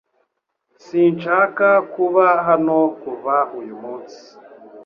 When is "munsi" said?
3.81-4.19